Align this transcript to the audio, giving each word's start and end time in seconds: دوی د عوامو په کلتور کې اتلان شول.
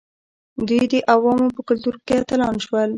دوی 0.67 0.83
د 0.91 0.95
عوامو 1.13 1.47
په 1.55 1.61
کلتور 1.67 1.95
کې 2.05 2.13
اتلان 2.21 2.55
شول. 2.65 2.89